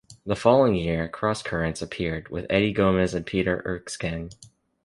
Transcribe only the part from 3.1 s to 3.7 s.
and Peter